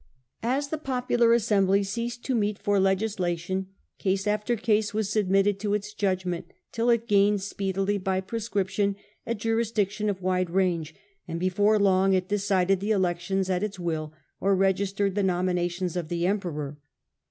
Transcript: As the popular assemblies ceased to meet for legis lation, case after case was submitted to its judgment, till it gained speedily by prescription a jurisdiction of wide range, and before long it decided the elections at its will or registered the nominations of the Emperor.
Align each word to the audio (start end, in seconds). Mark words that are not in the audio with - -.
As 0.41 0.69
the 0.69 0.79
popular 0.79 1.31
assemblies 1.31 1.91
ceased 1.91 2.25
to 2.25 2.33
meet 2.33 2.57
for 2.57 2.79
legis 2.79 3.17
lation, 3.17 3.67
case 3.99 4.25
after 4.25 4.55
case 4.55 4.95
was 4.95 5.11
submitted 5.11 5.59
to 5.59 5.75
its 5.75 5.93
judgment, 5.93 6.47
till 6.71 6.89
it 6.89 7.07
gained 7.07 7.43
speedily 7.43 7.99
by 7.99 8.19
prescription 8.19 8.95
a 9.27 9.35
jurisdiction 9.35 10.09
of 10.09 10.19
wide 10.19 10.49
range, 10.49 10.95
and 11.27 11.39
before 11.39 11.77
long 11.77 12.13
it 12.13 12.27
decided 12.27 12.79
the 12.79 12.89
elections 12.89 13.47
at 13.47 13.61
its 13.61 13.77
will 13.77 14.11
or 14.39 14.55
registered 14.55 15.13
the 15.13 15.21
nominations 15.21 15.95
of 15.95 16.07
the 16.07 16.25
Emperor. 16.25 16.79